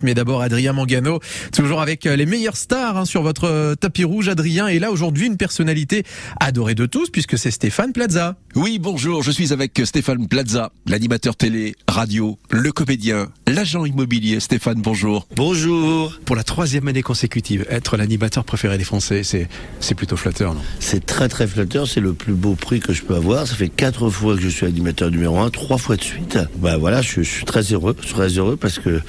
[0.00, 1.20] Mais d'abord Adrien Mangano,
[1.52, 4.30] toujours avec euh, les meilleures stars hein, sur votre euh, tapis rouge.
[4.30, 6.04] Adrien est là aujourd'hui une personnalité
[6.40, 8.36] adorée de tous puisque c'est Stéphane Plaza.
[8.54, 14.40] Oui, bonjour, je suis avec Stéphane Plaza, l'animateur télé, radio, le comédien, l'agent immobilier.
[14.40, 15.26] Stéphane, bonjour.
[15.34, 16.12] Bonjour.
[16.26, 19.48] Pour la troisième année consécutive, être l'animateur préféré des Français, c'est,
[19.80, 20.60] c'est plutôt flatteur, non?
[20.80, 23.46] C'est très très flatteur, c'est le plus beau prix que je peux avoir.
[23.46, 26.38] Ça fait quatre fois que je suis animateur numéro un, trois fois de suite.
[26.58, 29.00] Bah voilà, je, je suis très heureux, je suis très heureux parce que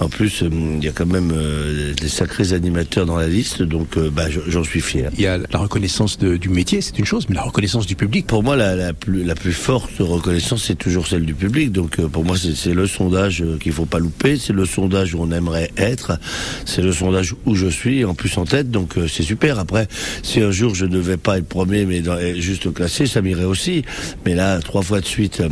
[0.00, 3.62] en plus euh, il y a quand même euh, des sacrés animateurs dans la liste,
[3.62, 5.10] donc euh, bah, je- j'en suis fier.
[5.12, 7.94] Il y a la reconnaissance de- du métier, c'est une chose, mais la reconnaissance du
[7.94, 8.26] public.
[8.26, 11.72] Pour moi, la, la plus, la plus forte reconnaissance, c'est toujours celle du public.
[11.72, 14.36] Donc, euh, pour moi, c'est le sondage euh, qu'il faut pas louper.
[14.38, 16.18] C'est le sondage où on aimerait être.
[16.64, 18.70] C'est le sondage où je suis, en plus en tête.
[18.70, 19.58] Donc, euh, c'est super.
[19.58, 19.88] Après,
[20.22, 22.02] si un jour je ne devais pas être premier, mais
[22.40, 23.82] juste classé, ça m'irait aussi.
[24.24, 25.42] Mais là, trois fois de suite,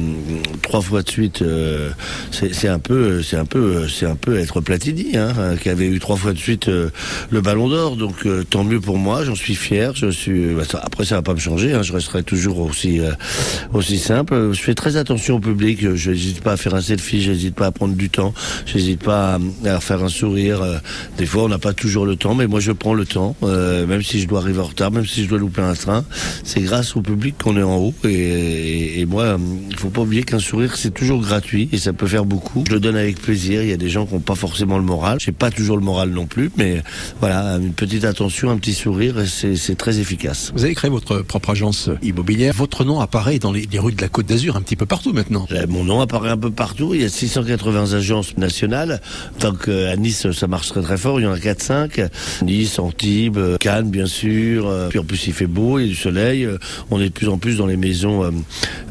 [0.62, 1.42] trois fois de suite,
[2.32, 5.86] c'est un peu, c'est un peu, c'est un peu être Platini, hein, euh, qui avait
[5.86, 7.96] eu trois fois de suite le Ballon d'Or.
[7.96, 9.24] Donc, tant mieux pour moi.
[9.24, 9.92] J'en suis fier.
[9.94, 10.54] Je suis.
[10.54, 11.72] bah, ça- après, ça va pas me changer.
[11.72, 13.00] Hein, je resterai toujours aussi
[13.72, 14.52] aussi simple.
[14.52, 15.94] Je fais très attention au public.
[15.94, 17.20] Je n'hésite pas à faire un selfie.
[17.20, 18.34] J'hésite pas à prendre du temps.
[18.66, 20.62] J'hésite pas à, faire un sourire.
[20.62, 20.78] Euh,
[21.18, 23.86] Des fois, on n'a pas toujours le temps, mais moi, je prends le temps, euh,
[23.86, 26.04] même si je dois arriver en retard, même si je dois louper un train.
[26.42, 27.94] C'est grâce au public qu'on est en haut.
[28.04, 29.36] Et, moi,
[29.70, 32.64] il faut pas oublier qu'un sourire, c'est toujours gratuit et ça peut faire beaucoup.
[32.66, 33.62] Je le donne avec plaisir.
[33.62, 35.18] Il y a des gens qui n'ont pas forcément le moral.
[35.20, 36.82] J'ai pas toujours le moral non plus, mais
[37.20, 40.52] voilà, une petite attention, un petit sourire, c'est très efficace.
[40.54, 42.54] Vous avez créé votre propre agence immobilière.
[42.54, 45.12] Votre nom apparaît dans les, les rues de la Côte d'Azur un petit peu partout
[45.12, 45.46] maintenant.
[45.52, 46.94] Euh, Mon nom apparaît un peu partout.
[46.94, 49.00] Il y a 680 agences nationales.
[49.38, 51.20] Donc euh, à Nice, ça marche très très fort.
[51.20, 52.08] Il y en a 4-5.
[52.42, 54.68] Nice, Antibes, euh, Cannes, bien sûr.
[54.90, 56.48] Puis en plus, il fait beau, il y a du soleil.
[56.90, 58.24] On est de plus en plus dans les maisons.
[58.24, 58.30] euh,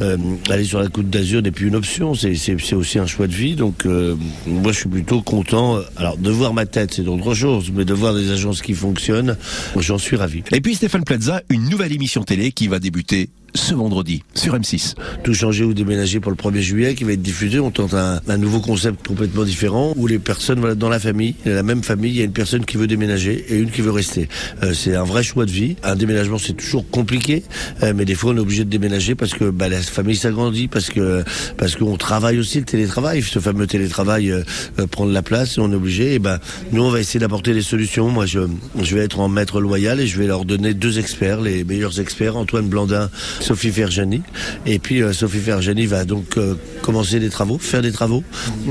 [0.01, 0.15] euh,
[0.49, 2.15] aller sur la Côte d'Azur n'est plus une option.
[2.15, 3.55] C'est c'est- c'est aussi un choix de vie.
[3.55, 4.15] Donc euh,
[4.47, 5.79] moi, je suis plutôt content.
[5.97, 7.71] Alors de voir ma tête, c'est autre chose.
[7.75, 9.35] Mais de voir des agences qui fonctionnent,
[9.77, 10.43] j'en suis ravi.
[10.53, 14.95] Et puis Stéphane Plaza, une nouvelle émission télé qui va débuter ce vendredi sur M6.
[15.23, 17.59] tout changer ou déménager pour le 1er juillet qui va être diffusé.
[17.59, 21.35] On tente un, un nouveau concept complètement différent où les personnes, voilà, dans la famille,
[21.45, 23.91] la même famille, il y a une personne qui veut déménager et une qui veut
[23.91, 24.27] rester.
[24.63, 25.75] Euh, c'est un vrai choix de vie.
[25.83, 27.43] Un déménagement, c'est toujours compliqué,
[27.83, 30.67] euh, mais des fois, on est obligé de déménager parce que bah, la famille s'agrandit,
[30.67, 31.23] parce que
[31.57, 33.21] parce qu'on travaille aussi le télétravail.
[33.21, 34.43] Ce fameux télétravail euh,
[34.79, 36.15] euh, prend de la place on est obligé.
[36.15, 36.39] Et ben,
[36.71, 38.09] nous, on va essayer d'apporter des solutions.
[38.09, 38.39] Moi, je,
[38.81, 41.99] je vais être en maître loyal et je vais leur donner deux experts, les meilleurs
[41.99, 43.09] experts, Antoine Blandin,
[43.43, 44.21] Sophie Ferjani.
[44.65, 48.23] Et puis euh, Sophie Ferjani va donc euh, commencer des travaux, faire des travaux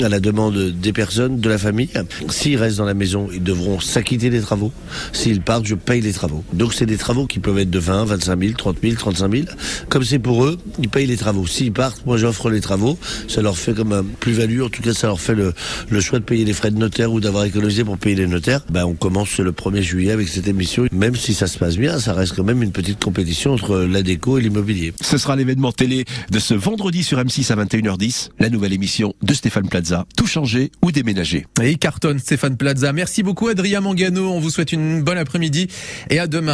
[0.03, 1.89] à la demande des personnes, de la famille.
[2.29, 4.71] S'ils restent dans la maison, ils devront s'acquitter des travaux.
[5.13, 6.45] S'ils partent, je paye les travaux.
[6.53, 9.47] Donc c'est des travaux qui peuvent être de 20, 25 000, 30 000, 35 000.
[9.89, 11.47] Comme c'est pour eux, ils payent les travaux.
[11.47, 12.99] S'ils partent, moi j'offre les travaux.
[13.29, 14.61] Ça leur fait comme un plus-value.
[14.63, 15.55] En tout cas, ça leur fait le,
[15.89, 18.61] le choix de payer les frais de notaire ou d'avoir économisé pour payer les notaires.
[18.71, 20.85] Ben, on commence le 1er juillet avec cette émission.
[20.93, 24.03] Même si ça se passe bien, ça reste quand même une petite compétition entre la
[24.03, 24.93] déco et l'immobilier.
[25.01, 28.02] Ce sera l'événement télé de ce vendredi sur M6 à 21h10,
[28.39, 31.47] la nouvelle émission de Stéphane Plaza, tout changer ou déménager.
[31.63, 32.93] Et cartonne Stéphane Plaza.
[32.93, 34.29] Merci beaucoup Adrien Mangano.
[34.29, 35.69] On vous souhaite une bonne après-midi
[36.11, 36.51] et à demain.